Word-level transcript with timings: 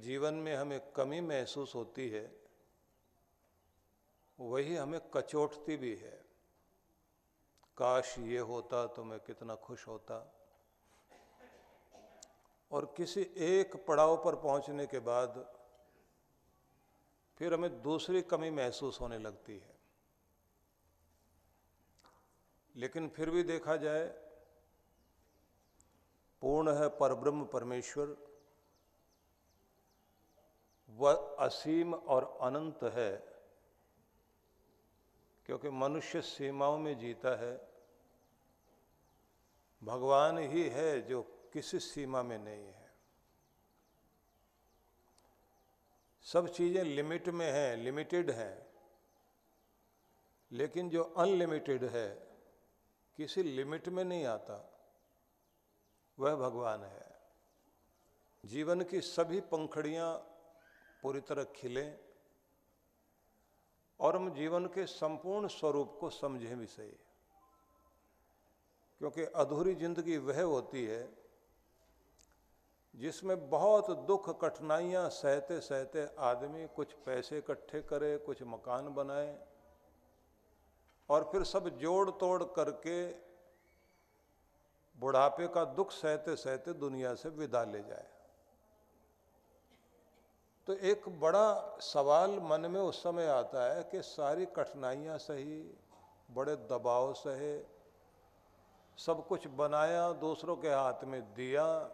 जीवन 0.00 0.34
में 0.34 0.54
हमें 0.56 0.80
कमी 0.92 1.20
महसूस 1.20 1.74
होती 1.74 2.08
है, 2.08 2.40
वही 4.38 4.76
हमें 4.76 5.00
कचोटती 5.10 5.76
भी 5.76 5.94
है। 5.96 6.24
काश 7.76 8.18
ये 8.18 8.38
होता 8.38 8.86
तो 8.86 9.04
मैं 9.04 9.18
कितना 9.20 9.54
खुश 9.56 9.86
होता। 9.88 10.36
और 12.70 12.94
किसी 12.96 13.20
एक 13.36 13.76
पड़ाव 13.86 14.16
पर 14.24 14.36
पहुँचने 14.36 14.86
के 14.86 14.98
बाद 14.98 15.56
फिर 17.38 17.54
हमें 17.54 17.82
दूसरी 17.82 18.22
कमी 18.22 18.50
महसूस 18.50 19.00
होने 19.00 19.18
लगती 19.18 19.58
है। 19.58 19.76
लेकिन 22.76 23.08
फिर 23.08 23.30
भी 23.30 23.42
देखा 23.42 23.76
जाए, 23.76 24.06
पूर्ण 26.42 26.74
है 26.74 26.88
परब्रह्म 26.88 27.44
परमेश्वर। 27.44 28.29
वह 31.00 31.36
असीम 31.38 31.94
और 31.94 32.24
अनंत 32.42 32.82
है, 32.94 33.10
क्योंकि 35.46 35.70
मनुष्य 35.70 36.20
सीमाओं 36.22 36.78
में 36.78 36.98
जीता 36.98 37.36
है। 37.40 37.54
भगवान 39.82 40.38
ही 40.38 40.68
है 40.68 41.00
जो 41.00 41.22
किसी 41.52 41.78
सीमा 41.78 42.22
में 42.22 42.38
नहीं 42.38 42.66
है। 42.66 42.88
सब 46.26 46.48
चीज़ें 46.48 46.82
लिमिट 46.84 47.28
में 47.28 47.50
हैं, 47.52 47.76
लिमिटेड 47.76 48.30
हैं, 48.30 48.66
लेकिन 50.52 50.90
जो 50.90 51.02
अनलिमिटेड 51.02 51.84
है, 51.84 52.08
किसी 53.18 53.42
लिमिट 53.42 53.88
में 53.88 54.04
नहीं 54.04 54.24
आता, 54.26 54.58
वह 56.18 56.36
भगवान 56.36 56.82
है। 56.84 57.08
जीवन 58.44 58.82
की 58.82 59.00
सभी 59.00 59.40
पंखड़ियाँ 59.40 60.29
पूरी 61.02 61.20
तरह 61.22 61.44
खिले 61.56 61.90
और 64.00 64.16
हम 64.16 64.32
जीवन 64.34 64.66
के 64.66 64.86
संपूर्ण 64.88 65.48
स्वरूप 65.50 65.96
को 66.00 66.10
समझें 66.10 66.58
भी 66.58 66.66
सही। 66.68 66.96
क्योंकि 69.00 69.24
अधूरी 69.36 69.74
ज़िंदगी 69.74 70.16
वह 70.18 70.42
होती 70.42 70.84
है 70.84 71.08
जिसमें 72.94 73.48
बहुत 73.50 73.90
दुख, 74.06 74.28
कठिनाइयाँ 74.40 75.08
सहते 75.10 75.60
सहते 75.60 76.06
आदमी 76.20 76.66
कुछ 76.76 76.92
पैसे 77.06 77.38
इकट्ठे 77.38 77.80
करे, 77.82 78.16
कुछ 78.18 78.42
मकान 78.44 78.88
बनाए 78.94 79.38
और 81.08 81.28
फिर 81.32 81.44
सब 81.44 81.68
जोड़ 81.78 82.10
तोड़ 82.10 82.42
करके 82.56 82.96
बुढ़ापे 84.98 85.46
का 85.48 85.64
दुख 85.74 85.92
सहते 85.92 86.36
सहते 86.36 86.72
दुनिया 86.76 87.14
से 87.14 87.28
विदा 87.30 87.62
ले 87.64 87.82
जाए। 87.82 88.08
तो 90.70 90.74
एक 90.74 91.08
बड़ा 91.08 91.78
सवाल 91.80 92.30
मन 92.30 92.70
में 92.70 92.80
उस 92.80 93.02
समय 93.02 93.26
आता 93.26 93.74
है 93.74 93.82
कि 93.82 94.02
सारी 94.02 94.46
कठिनाइयाँ 94.46 95.18
सही, 95.18 95.76
बड़े 96.30 96.56
दबाव 96.56 97.12
सहे, 97.12 97.58
सब 98.98 99.26
कुछ 99.26 99.46
बनाया, 99.46 100.12
दूसरों 100.12 100.56
के 100.56 100.68
हाथ 100.68 101.04
में 101.04 101.34
दिया, 101.34 101.90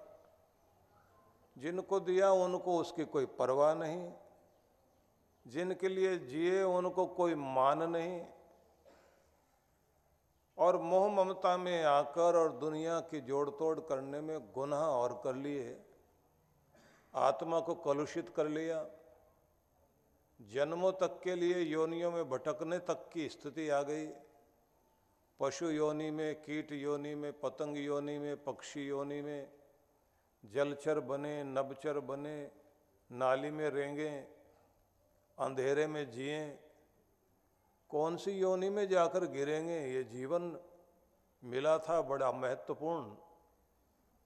जिनको 1.58 2.00
दिया 2.00 2.30
उनको 2.30 2.78
उसकी 2.78 3.05
कोई 3.05 3.27
परवाह 3.27 3.74
नहीं, 3.74 4.12
जिनके 5.46 5.88
लिए 5.88 6.18
जिए 6.18 6.62
उनको 6.62 7.06
कोई 7.06 7.34
मान 7.34 7.83
नहीं, 7.83 8.20
और 10.58 10.77
मोह 10.83 11.08
ममता 11.14 11.56
में 11.56 11.84
आकर 11.84 12.36
और 12.36 12.52
दुनिया 12.52 13.00
की 13.00 13.20
जोड़ 13.20 13.50
तोड़ 13.50 13.80
करने 13.80 14.20
में 14.20 14.52
गुनाह 14.52 14.80
और 14.80 15.20
कर 15.24 15.34
लिए 15.34 15.86
आत्मा 17.17 17.61
को 17.61 17.75
कलुषित 17.75 18.28
कर 18.28 18.48
लिया। 18.48 18.86
जन्मों 20.42 20.92
तक 20.92 21.20
के 21.25 21.34
लिए 21.34 21.61
योनियों 21.61 22.12
में 22.12 22.31
भटकने 22.31 22.78
तक 22.78 23.11
की 23.12 23.28
स्थिति 23.28 23.69
आ 23.69 23.83
गई। 23.83 24.06
पशु 25.41 25.70
योनि 25.70 26.11
में, 26.11 26.42
कीट 26.42 26.73
योनि 26.73 27.14
में, 27.14 27.40
पतंग 27.40 27.79
योनि 27.79 28.18
में, 28.18 28.45
पक्षी 28.45 28.86
योनि 28.86 29.23
में, 29.23 29.52
जलचर 30.45 31.01
बने 31.01 31.45
नबचर 31.45 32.01
बने, 32.01 32.51
नाली 33.13 33.51
में 33.51 33.70
रेंगे, 33.70 34.27
अंधेरे 35.39 35.86
में 35.86 36.11
जिए। 36.11 36.58
कौन 37.89 38.17
सी 38.17 38.30
योनि 38.30 38.70
में 38.70 38.89
जाकर 38.89 39.27
गिरेंगे? 39.27 39.80
ये 39.80 40.05
जीवन 40.05 40.58
मिला 41.45 41.79
था, 41.79 42.02
बड़ा 42.02 42.33
महत्वपूर्ण। 42.33 43.14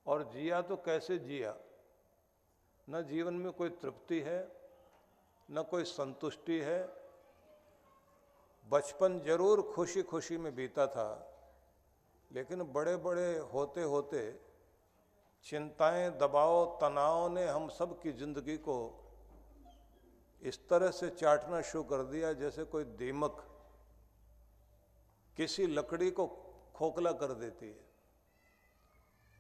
और 0.06 0.22
जिया 0.22 0.62
तो 0.62 0.76
कैसे 0.76 1.18
जिया? 1.18 1.56
न 2.90 3.02
जीवन 3.08 3.34
में 3.34 3.52
कोई 3.52 3.68
तृप्ति 3.82 4.20
है, 4.20 4.40
न 5.48 5.62
कोई 5.62 5.84
संतुष्टि 5.86 6.58
है। 6.60 6.80
बचपन 8.66 9.18
ज़रूर 9.20 9.62
खुशी 9.74 10.02
खुशी 10.02 10.36
में 10.36 10.54
बीता 10.54 10.86
था, 10.86 11.08
लेकिन 12.30 12.62
बड़े 12.72 12.96
बड़े 12.98 13.36
होते 13.52 13.82
होते 13.84 14.30
चिंताएँ, 15.46 16.10
दबाव, 16.12 16.64
तनाव 16.80 17.32
ने 17.34 17.46
हम 17.46 17.68
सब 17.70 18.00
की 18.00 18.12
ज़िंदगी 18.12 18.56
को 18.58 18.76
इस 20.42 20.58
तरह 20.68 20.90
से 20.90 21.08
चाटना 21.10 21.60
शुरू 21.62 21.84
कर 21.84 22.02
दिया 22.04 22.32
जैसे 22.32 22.64
कोई 22.64 22.84
दीमक 22.98 23.44
किसी 25.36 25.66
लकड़ी 25.66 26.10
को 26.10 26.26
खोखला 26.76 27.12
कर 27.12 27.32
देती 27.34 27.66
है 27.66 27.88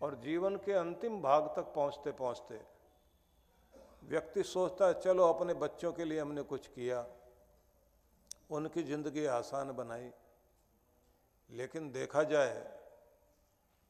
और 0.00 0.14
जीवन 0.24 0.56
के 0.56 0.72
अंतिम 0.72 1.20
भाग 1.22 1.46
तक 1.56 1.72
पहुँचते 1.74 2.12
पहुँचते 2.12 2.60
व्यक्ति 4.04 4.42
सोचता 4.42 4.86
है, 4.86 5.00
चलो, 5.00 5.32
अपने 5.32 5.54
बच्चों 5.54 5.92
के 5.92 6.04
लिए 6.04 6.20
हमने 6.20 6.42
कुछ 6.42 6.66
किया। 6.66 7.06
उनकी 8.50 8.82
ज़िंदगी 8.82 9.26
आसान 9.26 9.72
बनाई। 9.72 10.10
लेकिन 11.50 11.92
देखा 11.92 12.22
जाए, 12.22 12.76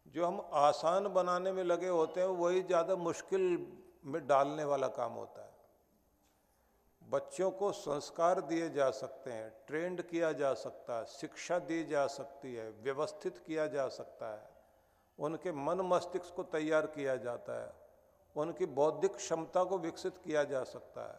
जो 0.07 0.27
हम 0.27 0.51
आसान 0.53 1.09
बनाने 1.09 1.53
में 1.53 1.65
लगे 1.65 1.89
होते 1.89 2.21
हैं, 2.21 2.29
वही 2.29 2.63
ज़्यादा 2.63 2.97
मुश्किल 2.97 3.73
में 4.05 4.27
डालने 4.27 4.65
वाला 4.65 4.89
काम 4.89 5.13
होता 5.13 5.43
है। 5.43 5.51
बच्चों 7.11 7.51
को 7.51 7.73
संस्कार 7.73 8.41
दिए 8.41 8.71
जा 8.71 8.91
सकते 8.91 9.31
हैं, 9.31 9.53
ट्रेंड 9.67 10.03
किया 10.03 10.33
जा 10.33 10.55
सकता 10.55 10.99
है, 10.99 11.05
शिक्षा 11.05 11.59
दी 11.59 11.85
जा 11.85 12.07
सकती 12.07 12.55
है, 12.55 12.71
व्यवस्थित 12.71 13.39
किया 13.39 13.67
जा 13.67 13.89
सकता 13.89 14.33
है। 14.35 14.49
उनके 15.19 15.53
मन 15.53 15.81
मस्तिष्क 15.81 16.35
को 16.35 16.43
तैयार 16.43 16.87
किया 16.87 17.17
जाता 17.17 17.61
है। 17.63 17.90
उनकी 18.37 18.67
बौद्धिक 18.67 19.15
क्षमता 19.15 19.65
को 19.65 19.79
विकसित 19.79 20.19
किया 20.19 20.45
जा 20.45 20.63
सकता 20.65 21.07
है। 21.13 21.19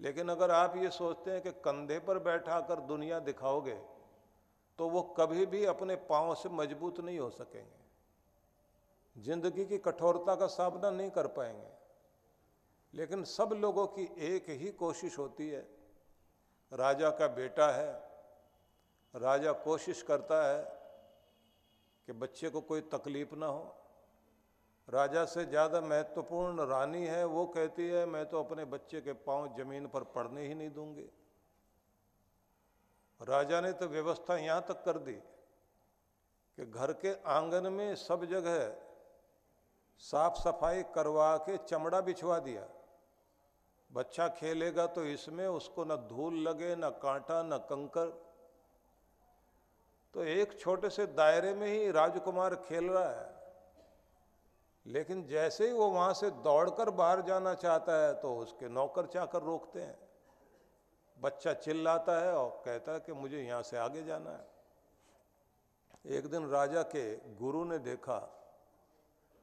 लेकिन 0.00 0.28
अगर 0.28 0.50
आप 0.50 0.76
ये 0.76 0.90
सोचते 0.90 1.30
हैं 1.30 1.40
कि 1.42 1.50
कंधे 1.64 1.98
पर 1.98 2.18
बैठा 2.18 2.60
कर 2.60 2.80
दुनिया 2.82 3.18
दिखाओगे 3.20 3.78
तो 4.78 4.88
वो 4.88 5.02
कभी 5.18 5.46
भी 5.46 5.64
अपने 5.64 5.94
पाँव 6.08 6.34
से 6.34 6.48
मज़बूत 6.48 7.00
नहीं 7.00 7.18
हो 7.18 7.28
सकेंगे। 7.30 7.84
ज़िंदगी 9.16 9.64
की 9.64 9.78
कठोरता 9.78 10.34
का 10.34 10.46
सामना 10.46 10.90
नहीं 10.90 11.10
कर 11.10 11.26
पाएँगे। 11.26 11.70
लेकिन 12.94 13.24
सब 13.24 13.52
लोगों 13.52 13.86
की 13.86 14.04
एक 14.26 14.50
ही 14.50 14.70
कोशिश 14.72 15.18
होती 15.18 15.48
है। 15.50 15.60
राजा 16.72 17.10
का 17.10 17.28
बेटा 17.28 17.70
है। 17.72 17.92
राजा 19.14 19.52
कोशिश 19.52 20.02
करता 20.02 20.42
है 20.46 20.62
कि 22.08 22.12
बच्चे 22.12 22.50
को 22.50 22.60
कोई 22.60 22.80
तकलीफ़ 22.92 23.34
ना 23.34 23.46
हो। 23.46 23.74
राजा 24.88 25.24
से 25.24 25.44
ज़्यादा 25.44 25.80
महत्वपूर्ण 25.80 26.66
रानी 26.66 27.04
है, 27.06 27.24
वो 27.26 27.44
कहती 27.46 27.88
है, 27.88 28.04
मैं 28.06 28.24
तो 28.26 28.42
अपने 28.42 28.64
बच्चे 28.66 29.00
के 29.00 29.12
पाँव 29.24 29.54
ज़मीन 29.56 29.86
पर 29.86 30.02
पड़ने 30.14 30.46
ही 30.46 30.54
नहीं 30.54 30.70
दूँगी। 30.70 31.08
राजा 33.20 33.60
ने 33.60 33.72
तो 33.72 33.86
व्यवस्था 33.88 34.36
यहाँ 34.36 34.64
तक 34.68 34.82
कर 34.84 34.98
दी 34.98 35.12
कि 35.12 36.66
घर 36.66 36.92
के 36.94 37.12
आँगन 37.28 37.72
में 37.72 37.94
सब 37.96 38.24
जगह 38.24 38.58
साफ़ 40.02 40.38
सफ़ाई 40.38 40.82
करवा 40.94 41.36
के 41.38 41.56
चमड़ा 41.58 42.00
बिछवा 42.00 42.38
दिया। 42.40 42.66
बच्चा 43.90 44.28
खेलेगा 44.30 44.86
तो 44.88 45.04
इसमें 45.06 45.46
उसको 45.46 45.84
न 45.84 45.96
धूल 46.08 46.38
लगे, 46.38 46.74
न 46.76 46.90
कांटा, 47.02 47.42
न 47.42 47.58
कंकर। 47.70 48.08
तो 50.14 50.24
एक 50.24 50.58
छोटे 50.60 50.90
से 50.90 51.06
दायरे 51.08 51.54
में 51.54 51.66
ही 51.68 51.90
राजकुमार 51.90 52.54
खेल 52.58 52.84
रहा 52.86 53.08
है। 53.10 53.34
लेकिन 54.86 55.24
जैसे 55.26 55.66
ही 55.66 55.72
वो 55.72 55.88
वहाँ 55.90 56.12
से 56.14 56.30
दौड़कर 56.42 56.90
बाहर 56.92 57.20
जाना 57.22 57.54
चाहता 57.56 57.92
है 57.98 58.12
तो 58.14 58.36
उसके 58.36 58.68
नौकर 58.68 59.06
चाकर 59.06 59.42
रोकते 59.42 59.80
हैं। 59.80 59.98
बच्चा 61.16 61.52
चिल्लाता 61.54 62.20
है 62.20 62.32
और 62.34 62.50
कहता 62.64 62.92
है 62.92 63.00
कि 63.00 63.12
मुझे 63.12 63.40
यहाँ 63.42 63.62
से 63.62 63.76
आगे 63.76 64.02
जाना 64.04 64.30
है। 64.30 66.16
एक 66.16 66.26
दिन 66.26 66.48
राजा 66.48 66.82
के 66.84 67.04
गुरु 67.36 67.64
ने 67.64 67.78
देखा, 67.80 68.18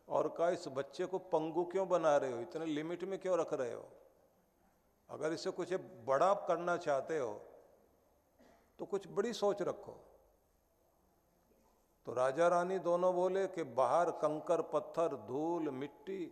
और 0.08 0.28
कहा, 0.30 0.50
इस 0.50 0.68
बच्चे 0.68 1.06
को 1.06 1.18
पंगु 1.18 1.64
क्यों 1.66 1.88
बना 1.90 2.16
रहे 2.18 2.32
हो? 2.32 2.40
इतने 2.40 2.66
लिमिट 2.66 3.04
में 3.04 3.18
क्यों 3.20 3.38
रख 3.40 3.54
रहे 3.54 3.74
हो? 3.74 3.86
अगर 5.10 5.34
इसे 5.34 5.52
कुछ 5.52 5.74
बड़ा 6.08 6.34
करना 6.48 6.78
चाहते 6.78 7.18
हो 7.20 7.34
तो 8.80 8.86
कुछ 8.86 9.08
बड़ी 9.08 9.34
सोच 9.34 9.62
रखो। 9.62 9.96
तो 12.08 12.14
राजा 12.14 12.48
रानी 12.48 12.78
दोनों 12.82 13.14
बोले 13.16 13.46
कि 13.48 13.64
बाहर 13.74 14.10
कंकर, 14.14 14.62
पत्थर, 14.64 15.16
धूल, 15.28 15.70
मिट्टी, 15.72 16.26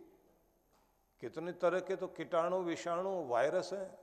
कितने 1.22 1.52
तरह 1.54 1.80
के 1.80 1.96
तो 1.96 2.06
कीटाणु, 2.08 2.56
विषाणु, 2.62 3.10
वायरस 3.26 3.72
हैं। 3.72 3.98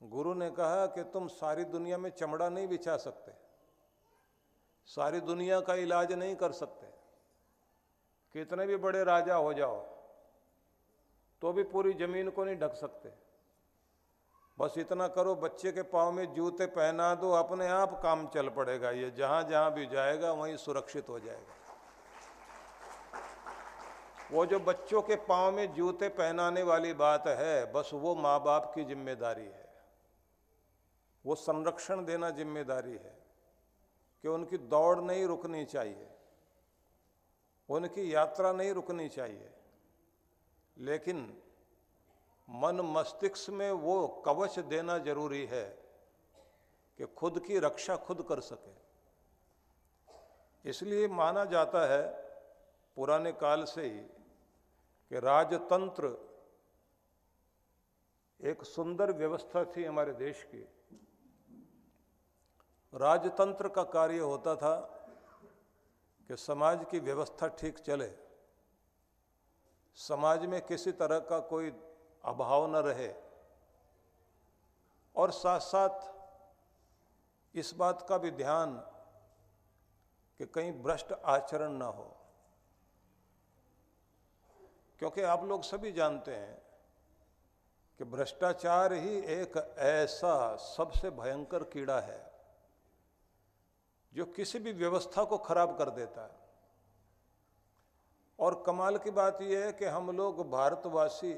गुरु 0.00 0.34
ने 0.34 0.50
कहा 0.52 0.86
कि 0.88 1.02
तुम 1.12 1.26
सारी 1.30 1.64
दुनिया 1.66 1.98
में 1.98 2.10
चमड़ा 2.10 2.48
नहीं 2.48 2.68
बिछा 2.68 2.96
सकते, 2.98 3.32
सारी 4.88 5.20
दुनिया 5.22 5.60
का 5.60 5.74
इलाज 5.76 6.12
नहीं 6.14 6.36
कर 6.36 6.52
सकते। 6.54 6.86
कितने 8.34 8.66
भी 8.66 8.76
बड़े 8.78 9.02
राजा 9.04 9.34
हो 9.36 9.52
जाओ 9.54 9.78
तो 11.42 11.52
भी 11.52 11.62
पूरी 11.66 11.92
ज़मीन 11.94 12.30
को 12.30 12.44
नहीं 12.44 12.56
ढक 12.58 12.74
सकते। 12.76 13.12
बस 14.60 14.74
इतना 14.78 15.06
करो, 15.08 15.34
बच्चे 15.34 15.70
के 15.72 15.82
पाँव 15.82 16.12
में 16.12 16.32
जूते 16.34 16.66
पहना 16.66 17.14
दो, 17.14 17.30
अपने 17.32 17.66
आप 17.68 18.00
काम 18.02 18.26
चल 18.28 18.48
पड़ेगा। 18.48 18.90
ये 18.90 19.10
जहाँ 19.10 19.42
जहाँ 19.50 19.72
भी 19.74 19.86
जाएगा, 19.86 20.32
वहीं 20.32 20.56
सुरक्षित 20.56 21.08
हो 21.08 21.18
जाएगा। 21.18 21.54
वो 24.32 24.44
जो 24.46 24.58
बच्चों 24.60 25.02
के 25.02 25.16
पाँव 25.16 25.52
में 25.52 25.72
जूते 25.74 26.08
पहनाने 26.08 26.62
वाली 26.62 26.92
बात 26.92 27.26
है, 27.28 27.72
बस 27.72 27.90
वो 27.94 28.14
माँ 28.14 28.42
बाप 28.42 28.72
की 28.74 28.84
ज़िम्मेदारी 28.84 29.44
है। 29.44 29.68
वो 31.24 31.34
संरक्षण 31.34 32.04
देना 32.04 32.30
ज़िम्मेदारी 32.30 32.92
है 32.92 33.18
कि 34.24 34.28
उनकी 34.28 34.58
दौड़ 34.58 35.00
नहीं 35.00 35.24
रुकनी 35.26 35.64
चाहिए। 35.64 36.08
उनकी 37.68 38.14
यात्रा 38.14 38.52
नहीं 38.52 38.72
रुकनी 38.72 39.08
चाहिए। 39.08 39.50
लेकिन 40.76 41.18
मन 42.50 42.80
मस्तिष्क 42.86 43.50
में 43.50 43.70
वो 43.72 44.06
कवच 44.26 44.58
देना 44.58 44.96
ज़रूरी 44.98 45.44
है 45.46 45.64
कि 46.98 47.06
खुद 47.16 47.38
की 47.40 47.58
रक्षा 47.58 47.96
खुद 47.96 48.22
कर 48.28 48.40
सके। 48.40 48.72
इसलिए 50.64 51.08
माना 51.08 51.44
जाता 51.44 51.86
है 51.92 52.02
पुराने 52.96 53.32
काल 53.32 53.64
से 53.64 53.84
ही 53.84 54.00
कि 54.00 55.20
राजतंत्र 55.20 56.08
एक 58.40 58.64
सुंदर 58.64 59.12
व्यवस्था 59.12 59.64
थी 59.66 59.84
हमारे 59.84 60.12
देश 60.14 60.42
की। 60.44 60.62
राजतंत्र 62.92 63.68
का 63.68 63.82
कार्य 63.92 64.18
होता 64.18 64.54
था 64.56 64.74
कि 66.30 66.36
समाज 66.36 66.84
की 66.90 66.98
व्यवस्था 67.00 67.48
ठीक 67.54 67.78
चले। 67.78 68.10
समाज 69.98 70.46
में 70.46 70.60
किसी 70.66 70.92
तरह 70.92 71.18
का 71.20 71.38
कोई 71.46 71.70
अभाव 72.24 72.66
न 72.66 72.76
रहे। 72.76 73.12
और 75.16 75.30
साथ 75.30 75.60
साथ 75.60 76.20
इस 77.56 77.74
बात 77.74 78.06
का 78.08 78.18
भी 78.18 78.30
ध्यान 78.30 78.76
कि 80.38 80.46
कहीं 80.46 80.72
भ्रष्ट 80.82 81.12
आचरण 81.12 81.72
ना 81.72 81.86
हो। 81.86 82.16
क्योंकि 84.98 85.22
आप 85.22 85.44
लोग 85.44 85.62
सभी 85.62 85.92
जानते 85.92 86.34
हैं 86.36 86.62
कि 87.98 88.04
भ्रष्टाचार 88.04 88.92
ही 88.92 89.18
एक 89.18 89.76
ऐसा 89.78 90.56
सबसे 90.56 91.10
भयंकर 91.10 91.64
कीड़ा 91.64 92.00
है 92.00 92.30
जो 94.14 94.24
किसी 94.26 94.58
भी 94.58 94.72
व्यवस्था 94.72 95.24
को 95.24 95.38
खराब 95.38 95.78
कर 95.78 95.90
देता 95.90 96.24
है। 96.24 96.40
और 98.38 98.62
कमाल 98.66 98.98
की 98.98 99.10
बात 99.10 99.42
यह 99.42 99.64
है 99.66 99.72
कि 99.72 99.84
हम 99.84 100.16
लोग 100.16 100.50
भारतवासी 100.50 101.34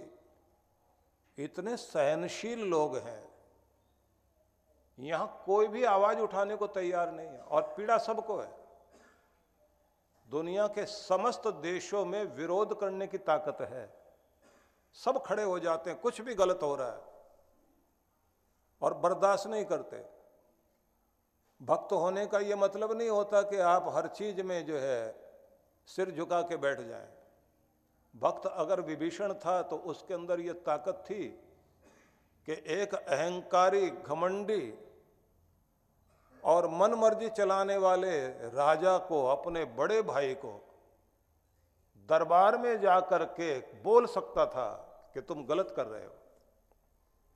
इतने 1.39 1.77
सहनशील 1.77 2.61
लोग 2.61 2.97
हैं। 2.97 3.23
यहाँ 4.99 5.43
कोई 5.47 5.69
भी 5.69 5.85
आवाज़ 5.85 6.19
उठाने 6.19 6.57
को 6.57 6.67
तैयार 6.67 7.13
नहीं 7.13 7.29
है 7.29 7.41
और 7.41 7.63
पीड़ा 7.77 7.99
सबको 7.99 8.37
है। 8.37 8.51
दुनिया 10.29 10.67
के 10.67 10.85
समस्त 10.87 11.47
देशों 11.63 12.05
में 12.05 12.25
विरोध 12.37 12.79
करने 12.81 13.07
की 13.07 13.19
ताकत 13.19 13.61
है। 13.61 13.89
सब 14.97 15.23
खड़े 15.23 15.43
हो 15.43 15.59
जाते 15.59 15.91
हैं, 15.91 15.99
कुछ 16.01 16.21
भी 16.21 16.35
गलत 16.35 16.59
हो 16.63 16.75
रहा 16.77 16.91
है 16.91 17.01
और 18.83 18.95
बर्दाश्त 18.95 19.47
नहीं 19.47 19.65
करते। 19.65 20.05
भक्त 21.61 21.93
होने 21.93 22.27
का 22.27 22.39
यह 22.39 22.57
मतलब 22.57 22.93
नहीं 22.93 23.09
होता 23.09 23.43
कि 23.43 23.59
आप 23.59 23.89
हर 23.89 24.07
चीज़ 24.09 24.43
में 24.43 24.65
जो 24.67 24.79
है 24.79 25.15
सिर 25.89 26.11
झुका 26.11 26.41
के 26.43 26.57
बैठ 26.57 26.81
जाएँ। 26.81 27.09
भक्त 28.15 28.47
अगर 28.47 28.81
विभीषण 28.81 29.33
था 29.35 29.61
तो 29.63 29.77
उसके 29.77 30.15
अंदर 30.15 30.41
यह 30.41 30.53
ताकत 30.67 31.05
थी 31.11 31.25
कि 32.49 32.53
एक 32.75 32.95
अहंकारी 32.95 33.91
घमंडी 33.91 34.75
और 36.43 36.69
मन 36.69 36.95
मर्ज़ी 36.95 37.29
चलाने 37.29 37.77
वाले 37.77 38.29
राजा 38.51 38.97
को, 38.99 39.25
अपने 39.27 39.65
बड़े 39.65 40.01
भाई 40.03 40.35
को 40.35 40.53
दरबार 42.09 42.59
में 42.59 42.81
जाकर 42.81 43.25
के 43.25 43.59
बोल 43.83 44.07
सकता 44.07 44.47
था 44.47 44.69
कि 45.15 45.21
तुम 45.21 45.45
गलत 45.45 45.73
कर 45.77 45.87
रहे 45.87 46.05
हो। 46.05 46.15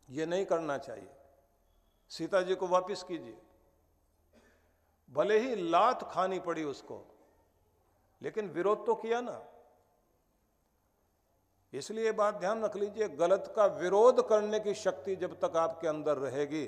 ये 0.08 0.26
नहीं 0.26 0.44
करना 0.46 0.78
चाहिए। 0.78 1.08
सीता 2.10 2.40
जी 2.42 2.54
को 2.54 2.66
वापस 2.66 3.02
कीजिए। 3.02 3.38
भले 5.08 5.38
ही 5.38 5.54
लात 5.70 6.02
खानी 6.12 6.38
पड़ी 6.40 6.64
उसको, 6.64 7.02
लेकिन 8.22 8.48
विरोध 8.48 8.86
तो 8.86 8.94
किया 8.94 9.20
ना। 9.20 9.42
इसलिए 11.76 12.12
बात 12.12 12.34
ध्यान 12.36 12.64
रख 12.64 12.76
लीजिए, 12.76 13.08
गलत 13.10 13.52
का 13.56 13.66
विरोध 13.76 14.28
करने 14.28 14.60
की 14.60 14.74
शक्ति 14.76 15.16
जब 15.16 15.34
तक 15.40 15.56
आपके 15.56 15.88
अंदर 15.88 16.16
रहेगी, 16.18 16.64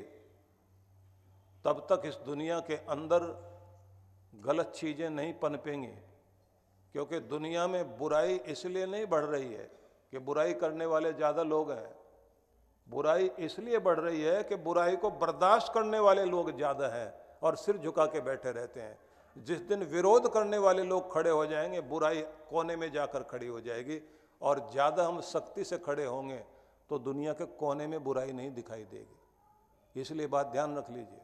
तब 1.64 1.86
तक 1.90 2.02
इस 2.06 2.14
दुनिया 2.26 2.58
के 2.60 2.74
अंदर 2.88 3.24
गलत 4.42 4.72
चीज़ें 4.76 5.08
नहीं 5.10 5.32
पनपेंगी, 5.34 5.94
क्योंकि 6.94 7.20
दुनिया 7.28 7.66
में 7.66 7.96
बुराई 7.98 8.36
इसलिए 8.48 8.86
नहीं 8.86 9.06
बढ़ 9.06 9.24
रही 9.24 9.52
है 9.52 9.70
कि 10.12 10.18
बुराई 10.20 10.52
करने 10.56 10.86
वाले 10.86 11.12
ज़्यादा 11.12 11.42
लोग 11.44 11.70
हैं। 11.70 11.90
बुराई 12.86 13.30
इसलिए 13.40 13.78
बढ़ 13.80 13.98
रही 14.00 14.22
है 14.22 14.42
कि 14.44 14.56
बुराई 14.58 14.96
को 14.96 15.10
बर्दाश्त 15.16 15.72
करने 15.74 15.98
वाले 16.00 16.24
लोग 16.26 16.54
ज़्यादा 16.56 16.88
हैं 16.88 17.12
और 17.42 17.56
सिर 17.56 17.78
झुका 17.78 18.06
के 18.06 18.20
बैठे 18.20 18.52
रहते 18.52 18.80
हैं। 18.80 18.98
जिस 19.36 19.60
दिन 19.62 19.82
विरोध 19.86 20.32
करने 20.32 20.58
वाले 20.58 20.82
लोग 20.84 21.12
खड़े 21.12 21.30
हो 21.30 21.44
जाएँगे, 21.46 21.80
बुराई 21.82 22.20
कोने 22.50 22.76
में 22.76 22.90
जाकर 22.92 23.22
खड़ी 23.22 23.46
हो 23.46 23.60
जाएगी। 23.60 24.00
और 24.42 24.68
ज़्यादा 24.72 25.06
हम 25.06 25.20
सख्ती 25.20 25.64
से 25.64 25.78
खड़े 25.78 26.04
होंगे 26.04 26.44
तो 26.90 26.98
दुनिया 26.98 27.32
के 27.32 27.44
कोने 27.58 27.86
में 27.86 28.02
बुराई 28.04 28.32
नहीं 28.32 28.50
दिखाई 28.50 28.84
देगी। 28.84 30.00
इसलिए 30.00 30.26
बात 30.26 30.46
ध्यान 30.46 30.76
रख 30.78 30.90
लीजिए। 30.90 31.20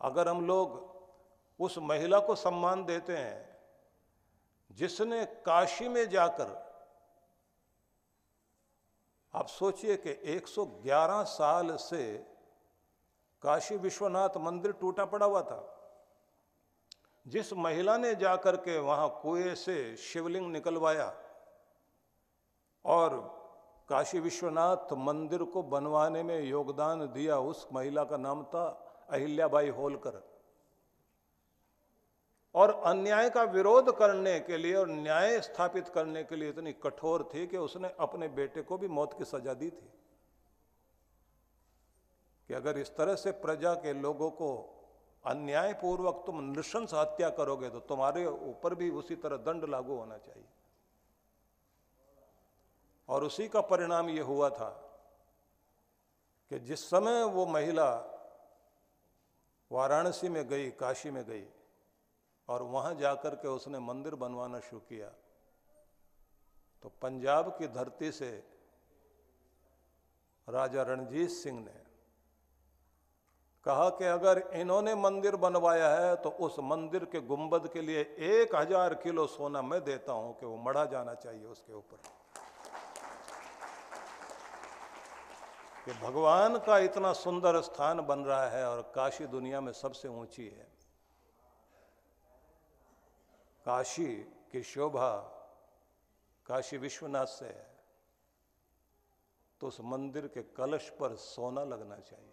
अगर 0.00 0.28
हम 0.28 0.46
लोग 0.46 0.82
उस 1.60 1.78
महिला 1.78 2.18
को 2.18 2.34
सम्मान 2.34 2.84
देते 2.84 3.16
हैं, 3.16 3.58
जिसने 4.70 5.24
काशी 5.46 5.88
में 5.88 6.08
जाकर, 6.08 6.62
आप 9.34 9.48
सोचिए 9.48 9.96
कि 9.96 10.10
111 10.32 11.22
साल 11.28 11.76
से 11.76 12.02
काशी 13.42 13.76
विश्वनाथ 13.76 14.36
मंदिर 14.36 14.72
टूटा 14.72 15.04
पड़ा 15.04 15.26
हुआ 15.26 15.42
था। 15.42 15.62
जिस 17.26 17.52
महिला 17.52 17.96
ने 17.96 18.14
जाकर 18.14 18.56
के 18.56 18.78
वहाँ 18.78 19.08
कुएँ 19.22 19.54
से 19.54 19.96
शिवलिंग 19.96 20.50
निकलवाया 20.52 21.06
और 22.84 23.18
काशी 23.88 24.20
विश्वनाथ 24.20 24.92
मंदिर 24.92 25.42
को 25.42 25.62
बनवाने 25.62 26.22
में 26.22 26.40
योगदान 26.40 27.06
दिया 27.06 27.38
उस 27.38 27.68
महिला 27.72 28.04
का 28.04 28.16
नाम 28.16 28.44
था 28.44 28.64
अहिल्याबाई 29.10 29.68
होलकर। 29.68 30.22
और 32.54 32.70
अन्याय 32.70 33.30
का 33.30 33.42
विरोध 33.42 33.96
करने 33.98 34.40
के 34.40 34.56
लिए 34.56 34.74
और 34.74 34.88
न्याय 34.88 35.40
स्थापित 35.40 35.88
करने 35.88 36.24
के 36.24 36.36
लिए 36.36 36.48
इतनी 36.48 36.72
कठोर 36.72 37.28
थी 37.34 37.46
कि 37.46 37.56
उसने 37.56 37.92
अपने 38.00 38.28
बेटे 38.28 38.62
को 38.62 38.78
भी 38.78 38.88
मौत 38.88 39.18
की 39.18 39.24
सजा 39.24 39.54
दी 39.54 39.70
थी। 39.70 39.92
कि 42.48 42.54
अगर 42.54 42.78
इस 42.78 42.96
तरह 42.96 43.14
से 43.14 43.30
प्रजा 43.30 43.74
के 43.74 43.92
लोगों 43.92 44.30
को 44.30 44.50
अन्यायपूर्वक 45.24 46.22
तुम 46.26 46.40
नृशंस 46.40 46.94
हत्या 46.94 47.30
करोगे 47.30 47.70
तो 47.70 47.80
तुम्हारे 47.80 48.26
ऊपर 48.26 48.74
भी 48.74 48.90
उसी 48.90 49.16
तरह 49.16 49.36
दंड 49.36 49.64
लागू 49.64 49.96
होना 49.96 50.18
चाहिए। 50.18 50.48
और 53.08 53.24
उसी 53.24 53.48
का 53.48 53.60
परिणाम 53.62 54.08
ये 54.10 54.20
हुआ 54.22 54.48
था 54.50 54.68
कि 56.50 56.58
जिस 56.60 56.88
समय 56.90 57.22
वो 57.24 57.46
महिला 57.46 57.90
वाराणसी 59.70 60.28
में 60.28 60.46
गई, 60.48 60.70
काशी 60.70 61.10
में 61.10 61.24
गई 61.26 61.44
और 62.48 62.62
वहाँ 62.62 62.94
जाकर 62.94 63.34
के 63.34 63.48
उसने 63.48 63.78
मंदिर 63.80 64.14
बनवाना 64.14 64.58
शुरू 64.60 64.80
किया 64.80 65.08
तो 66.82 66.88
पंजाब 67.02 67.48
की 67.58 67.66
धरती 67.68 68.10
से 68.12 68.30
राजा 70.48 70.82
रणजीत 70.82 71.30
सिंह 71.30 71.58
ने 71.60 71.82
कहा 73.66 73.88
कि 73.90 74.04
अगर 74.04 74.38
इन्होंने 74.54 74.94
मंदिर 74.94 75.36
बनवाया 75.36 75.88
है 75.90 76.14
तो 76.16 76.30
उस 76.40 76.56
मंदिर 76.62 77.04
के 77.04 77.20
गुंबद 77.22 77.68
के 77.72 77.80
लिए 77.80 78.00
एक 78.28 78.54
हज़ार 78.54 78.94
किलो 78.94 79.26
सोना 79.26 79.62
मैं 79.62 79.82
देता 79.84 80.12
हूँ 80.12 80.34
कि 80.40 80.46
वो 80.46 80.56
मढ़ा 80.56 80.84
जाना 80.86 81.14
चाहिए 81.14 81.44
उसके 81.46 81.72
ऊपर। 81.72 81.98
कि 85.86 85.92
भगवान 85.92 86.58
का 86.58 86.78
इतना 86.80 87.12
सुंदर 87.12 87.60
स्थान 87.62 88.00
बन 88.00 88.20
रहा 88.20 88.48
है 88.48 88.64
और 88.68 88.80
काशी 88.94 89.26
दुनिया 89.28 89.60
में 89.60 89.72
सबसे 89.72 90.08
ऊँची 90.10 90.46
है। 90.48 90.66
काशी 93.66 94.06
की 94.52 94.62
शोभा, 94.62 95.12
काशी 96.46 96.76
विश्वनाथ 96.78 97.26
से 97.26 97.46
है। 97.46 97.68
तो 99.60 99.66
उस 99.68 99.80
मंदिर 99.82 100.26
के 100.26 100.42
कलश 100.56 100.88
पर 101.00 101.14
सोना 101.16 101.64
लगना 101.64 101.96
चाहिए। 101.98 102.32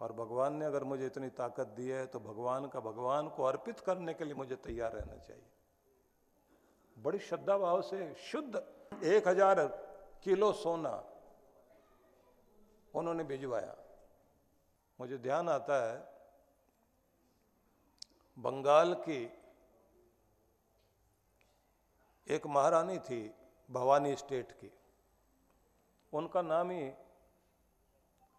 और 0.00 0.12
भगवान 0.14 0.54
ने 0.54 0.64
अगर 0.64 0.84
मुझे 0.84 1.06
इतनी 1.06 1.28
ताकत 1.34 1.66
दी 1.76 1.88
है 1.88 2.06
तो 2.06 2.20
भगवान 2.20 2.66
का 2.68 2.80
भगवान 2.82 3.28
को 3.28 3.42
अर्पित 3.44 3.80
करने 3.80 4.14
के 4.14 4.24
लिए 4.24 4.34
मुझे 4.34 4.56
तैयार 4.56 4.92
रहना 4.92 5.16
चाहिए। 5.18 5.50
बड़ी 6.96 7.18
श्रद्धा 7.18 7.56
भाव 7.58 7.82
से 7.82 8.14
शुद्ध 8.22 8.62
एक 9.04 9.28
हज़ार 9.28 9.66
किलो 10.24 10.52
सोना 10.54 10.96
उन्होंने 12.98 13.24
भिजवाया। 13.24 13.76
मुझे 14.98 15.18
ध्यान 15.18 15.48
आता 15.48 15.76
है, 15.86 15.98
बंगाल 18.36 18.94
की 18.94 19.22
एक 22.26 22.46
महारानी 22.46 22.98
थी, 22.98 23.34
भवानी 23.68 24.14
स्टेट 24.16 24.52
की। 24.52 24.70
उनका 26.12 26.42
नाम 26.42 26.70
ही 26.70 26.90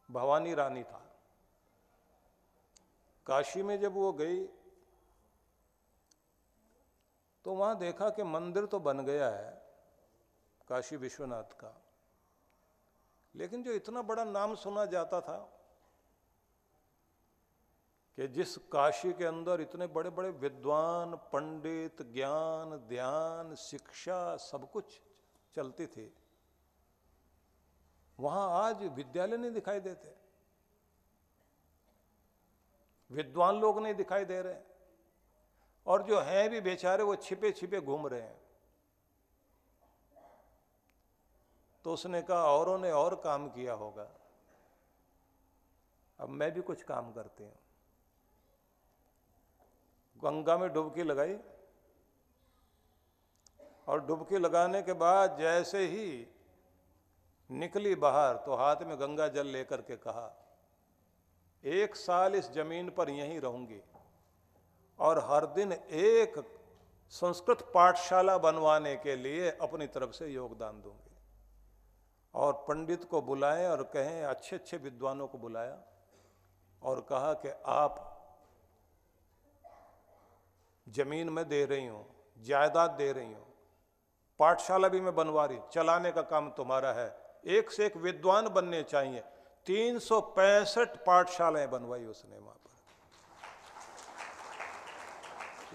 भवानी 0.09 0.53
रानी 0.53 0.83
था। 0.83 1.05
काशी 3.27 3.63
में 3.63 3.79
जब 3.79 3.93
वो 3.93 4.11
गई 4.13 4.45
तो 7.45 7.53
वहाँ 7.53 7.77
देखा 7.77 8.09
कि 8.09 8.23
मंदिर 8.23 8.65
तो 8.65 8.79
बन 8.79 9.05
गया 9.05 9.29
है, 9.29 9.51
काशी 10.67 10.95
विश्वनाथ 10.95 11.53
का। 11.59 11.69
लेकिन 13.39 13.63
जो 13.63 13.71
इतना 13.71 14.01
बड़ा 14.01 14.23
नाम 14.23 14.55
सुना 14.55 14.85
जाता 14.85 15.21
था 15.21 15.37
कि 18.17 18.27
जिस 18.27 18.55
काशी 18.71 19.11
के 19.13 19.25
अंदर 19.25 19.61
इतने 19.61 19.87
बड़े 19.87 20.09
बड़े 20.09 20.29
विद्वान, 20.29 21.15
पंडित, 21.33 22.01
ज्ञान, 22.13 22.75
ध्यान, 22.89 23.55
शिक्षा, 23.55 24.35
सब 24.37 24.69
कुछ 24.71 25.01
चलती 25.55 25.87
थी, 25.87 26.11
वहाँ 28.19 28.49
आज 28.63 28.83
विद्यालय 28.83 29.37
नहीं 29.37 29.51
दिखाई 29.51 29.79
देते। 29.79 30.15
विद्वान 33.09 33.59
लोग 33.59 33.79
नहीं 33.81 33.93
दिखाई 33.93 34.25
दे 34.25 34.41
रहे 34.41 34.59
और 35.87 36.03
जो 36.03 36.19
हैं 36.19 36.49
भी 36.49 36.61
बेचारे 36.61 37.03
वो 37.03 37.15
छिपे 37.15 37.51
छिपे 37.51 37.81
घूम 37.81 38.07
रहे 38.07 38.21
हैं। 38.21 38.48
तो 41.85 41.93
उसने 41.93 42.21
कहा, 42.21 42.43
औरों 42.45 42.77
ने 42.77 42.91
और 42.93 43.15
काम 43.15 43.47
किया 43.49 43.73
होगा। 43.75 44.07
अब 46.19 46.29
मैं 46.29 46.51
भी 46.53 46.61
कुछ 46.61 46.81
काम 46.83 47.11
करती 47.13 47.43
हूँ। 47.43 47.57
गंगा 50.19 50.57
में 50.57 50.71
डुबकी 50.73 51.03
लगाई 51.03 51.37
और 53.87 54.05
डुबकी 54.05 54.37
लगाने 54.37 54.81
के 54.81 54.93
बाद 54.95 55.37
जैसे 55.39 55.85
ही 55.87 56.27
निकली 57.49 57.95
बाहर 57.97 58.35
तो 58.45 58.55
हाथ 58.55 58.83
में 58.83 58.99
गंगा 58.99 59.27
जल 59.29 59.47
लेकर 59.47 59.81
के 59.81 59.95
कहा, 59.97 60.29
एक 61.63 61.95
साल 61.95 62.35
इस 62.35 62.51
ज़मीन 62.53 62.89
पर 62.89 63.09
यहीं 63.09 63.39
रहूँगी 63.41 63.81
और 64.99 65.19
हर 65.29 65.45
दिन 65.55 65.71
एक 65.71 66.43
संस्कृत 67.13 67.61
पाठशाला 67.73 68.37
बनवाने 68.39 68.95
के 68.97 69.15
लिए 69.15 69.49
अपनी 69.51 69.87
तरफ़ 69.89 70.11
से 70.11 70.27
योगदान 70.27 70.81
दूँगी। 70.81 71.08
और 72.33 72.53
पंडित 72.67 73.03
को 73.03 73.21
बुलाएँ 73.21 73.65
और 73.67 73.83
कहें 73.93 74.23
अच्छे 74.23 74.55
अच्छे 74.55 74.77
विद्वानों 74.77 75.27
को 75.27 75.37
बुलाया 75.37 75.77
और 76.81 76.99
कहा 77.09 77.33
कि 77.35 77.49
आप 77.67 78.05
ज़मीन 80.87 81.29
में 81.29 81.47
दे 81.49 81.65
रही 81.65 81.85
हूँ, 81.87 82.05
जायदाद 82.37 82.91
दे 82.91 83.11
रही 83.11 83.33
हूँ, 83.33 83.45
पाठशाला 84.39 84.87
भी 84.87 85.01
मैं 85.01 85.15
बनवा 85.15 85.45
रही 85.45 85.59
चलाने 85.73 86.11
का 86.11 86.21
काम 86.23 86.49
तुम्हारा 86.51 86.91
है। 86.93 87.07
एक 87.47 87.71
से 87.71 87.85
एक 87.85 87.97
विद्वान 87.97 88.47
बनने 88.47 88.83
चाहिए। 88.83 89.23
तीन 89.67 89.99
सौ 89.99 90.19
पैंसठ 90.35 90.95
पाठशालाएँ 91.05 91.67
बनवाई 91.67 92.05
उसने 92.05 92.37
वहाँ 92.37 92.55
पर। 92.55 92.69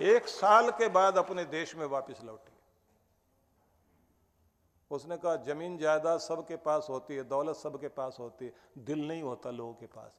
एक 0.06 0.28
साल 0.28 0.70
के 0.70 0.88
बाद 0.90 1.18
अपने 1.18 1.44
देश 1.44 1.75
में 1.76 1.87
वापस 1.87 2.20
लौटी। 2.25 2.53
उसने 4.94 5.16
कहा, 5.16 5.36
ज़मीन 5.36 5.78
जायदाद 5.78 6.18
सबके 6.18 6.56
पास 6.56 6.86
होती 6.90 7.16
है, 7.16 7.24
दौलत 7.24 7.56
सबके 7.56 7.88
पास 7.88 8.16
होती 8.20 8.44
है, 8.44 8.52
दिल 8.78 9.08
नहीं 9.08 9.22
होता 9.22 9.50
लोगों 9.50 9.74
के 9.74 9.86
पास। 9.86 10.12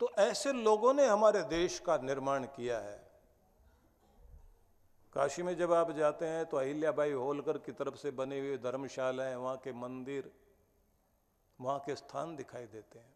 तो 0.00 0.10
ऐसे 0.18 0.52
लोगों 0.52 0.94
ने 0.94 1.06
हमारे 1.06 1.42
देश 1.42 1.78
का 1.78 1.96
निर्माण 1.98 2.44
किया 2.44 2.78
है। 2.78 3.14
काशी 5.12 5.42
में 5.42 5.56
जब 5.56 5.72
आप 5.72 5.90
जाते 5.90 6.26
हैं 6.26 6.46
तो 6.46 6.56
अहिल्याबाई 6.56 7.12
होलकर 7.12 7.58
की 7.58 7.72
तरफ़ 7.72 7.96
से 7.96 8.10
बने 8.10 8.40
हुए 8.40 8.58
धर्मशालाएँ, 8.58 9.34
वहाँ 9.34 9.56
के 9.56 9.72
मंदिर, 9.72 10.32
वहाँ 11.60 11.78
के 11.78 11.96
स्थान 11.96 12.36
दिखाई 12.36 12.66
देते 12.66 12.98
हैं। 12.98 13.14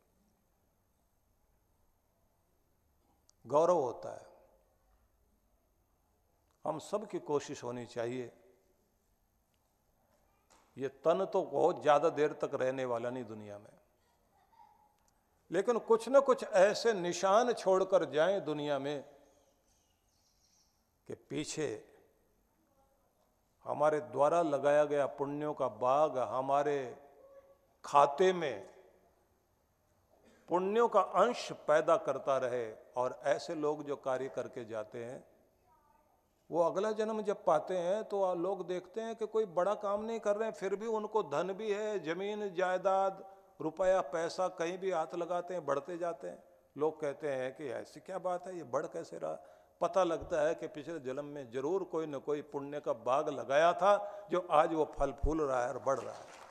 गौरव 3.46 3.76
होता 3.76 4.14
है। 4.14 4.26
हम 6.64 6.78
सब 6.78 7.08
की 7.08 7.18
कोशिश 7.18 7.64
होनी 7.64 7.86
चाहिए। 7.86 8.32
ये 10.78 10.88
तन 11.04 11.24
तो 11.32 11.42
बहुत 11.42 11.82
ज़्यादा 11.82 12.08
देर 12.10 12.32
तक 12.32 12.50
रहने 12.54 12.84
वाला 12.84 13.10
नहीं 13.10 13.24
दुनिया 13.24 13.58
में। 13.58 13.70
लेकिन 15.50 15.78
कुछ 15.78 16.08
ना 16.08 16.20
कुछ 16.20 16.44
ऐसे 16.44 16.92
निशान 16.92 17.52
छोड़कर 17.52 18.04
जाएँ 18.10 18.40
दुनिया 18.40 18.78
में 18.78 19.04
कि 21.08 21.14
पीछे 21.30 21.68
हमारे 23.64 24.00
द्वारा 24.12 24.42
लगाया 24.42 24.84
गया 24.84 25.06
पुण्यों 25.06 25.52
का 25.54 25.68
बाग, 25.68 26.18
हमारे 26.18 26.96
खाते 27.84 28.32
में 28.32 28.68
पुण्यों 30.48 30.88
का 30.88 31.00
अंश 31.00 31.50
पैदा 31.66 31.96
करता 31.96 32.36
रहे 32.38 32.70
और 32.96 33.20
ऐसे 33.24 33.54
लोग 33.54 33.82
जो 33.84 33.96
कार्य 33.96 34.28
करके 34.28 34.64
जाते 34.64 35.04
हैं 35.04 35.24
वो 36.50 36.62
अगला 36.62 36.90
जन्म 36.92 37.20
जब 37.22 37.44
पाते 37.44 37.76
हैं 37.76 38.02
तो 38.04 38.34
लोग 38.36 38.66
देखते 38.68 39.00
हैं 39.00 39.14
कि 39.16 39.26
कोई 39.26 39.44
बड़ा 39.46 39.74
काम 39.76 40.04
नहीं 40.04 40.20
कर 40.20 40.36
रहे 40.36 40.48
हैं, 40.48 40.54
फिर 40.54 40.76
भी 40.76 40.86
उनको 40.88 41.22
धन 41.24 41.52
भी 41.52 41.70
है, 41.72 41.98
ज़मीन, 42.04 42.48
जायदाद, 42.54 43.22
रुपया, 43.60 44.00
पैसा, 44.08 44.48
कहीं 44.48 44.78
भी 44.78 44.90
हाथ 44.90 45.14
लगाते 45.14 45.54
हैं, 45.54 45.64
बढ़ते 45.66 45.98
जाते 45.98 46.28
हैं। 46.28 46.42
लोग 46.76 47.00
कहते 47.00 47.28
हैं 47.28 47.52
कि 47.56 47.68
ऐसी 47.72 48.00
क्या 48.00 48.18
बात 48.20 48.46
है, 48.46 48.56
ये 48.56 48.64
बढ़ 48.64 48.86
कैसे 48.86 49.18
रहा? 49.18 49.38
पता 49.80 50.04
लगता 50.04 50.40
है 50.42 50.54
कि 50.54 50.66
पिछले 50.68 50.98
जन्म 51.00 51.24
में 51.24 51.50
ज़रूर 51.50 51.84
कोई 51.84 52.06
न 52.06 52.18
कोई 52.18 52.42
पुण्य 52.42 52.80
का 52.80 52.92
बाग 53.04 53.28
लगाया 53.28 53.72
था, 53.72 54.26
जो 54.30 54.46
आज 54.50 54.74
वो 54.74 54.84
फल 54.98 55.12
फूल 55.22 55.40
रहा 55.40 55.62
है 55.62 55.68
और 55.68 55.82
बढ़ 55.86 55.98
रहा 55.98 56.14
है। 56.14 56.46